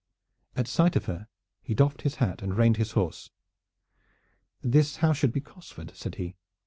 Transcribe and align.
At 0.55 0.67
sight 0.67 0.95
of 0.95 1.05
her 1.05 1.27
he 1.61 1.75
doffed 1.75 2.01
his 2.01 2.15
hat 2.15 2.41
and 2.41 2.57
reined 2.57 2.77
his 2.77 2.93
horse. 2.93 3.29
"This 4.63 4.95
house 4.95 5.17
should 5.17 5.31
be 5.31 5.41
Cosford," 5.41 5.91
said 5.95 6.15
he. 6.15 6.33